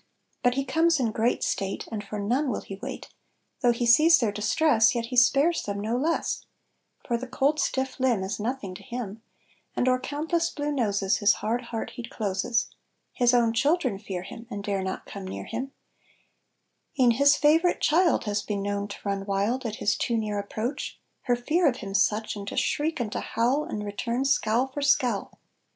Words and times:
But 0.41 0.55
he 0.55 0.65
comes 0.65 0.99
in 0.99 1.11
great 1.11 1.43
state, 1.43 1.87
And 1.91 2.03
for 2.03 2.17
none 2.17 2.49
will 2.49 2.61
he 2.61 2.75
wait, 2.77 3.09
Though 3.59 3.71
he 3.71 3.85
sees 3.85 4.17
their 4.17 4.31
distress 4.31 4.95
Yet 4.95 5.05
he 5.05 5.15
spares 5.15 5.61
them 5.61 5.79
no 5.79 5.95
less, 5.95 6.43
For 7.05 7.17
the 7.19 7.27
cold 7.27 7.59
stiff 7.59 7.99
limb 7.99 8.23
Is 8.23 8.39
nothing 8.39 8.73
to 8.73 8.81
him; 8.81 9.21
And 9.75 9.87
o'er 9.87 9.99
countless 9.99 10.49
blue 10.49 10.71
noses, 10.71 11.17
His 11.17 11.33
hard 11.33 11.65
heart 11.65 11.91
he 11.91 12.01
closes. 12.03 12.71
His 13.13 13.31
own 13.31 13.53
children 13.53 13.99
fear 13.99 14.23
him 14.23 14.47
And 14.49 14.63
dare 14.63 14.81
not 14.81 15.05
come 15.05 15.27
near 15.27 15.45
him; 15.45 15.71
E'en 16.99 17.11
his 17.11 17.35
favorite 17.37 17.79
child 17.79 18.23
Has 18.23 18.41
been 18.41 18.63
known 18.63 18.87
to 18.87 18.97
run 19.03 19.23
wild 19.27 19.67
At 19.67 19.75
his 19.75 19.95
too 19.95 20.17
near 20.17 20.39
approach, 20.39 20.99
Her 21.25 21.35
fear 21.35 21.67
of 21.67 21.75
him 21.75 21.93
such, 21.93 22.35
And 22.35 22.47
to 22.47 22.57
shriek 22.57 22.99
and 22.99 23.11
to 23.11 23.19
howl 23.19 23.65
And 23.65 23.85
return 23.85 24.25
scowl 24.25 24.65
for 24.65 24.81
scowl. 24.81 25.37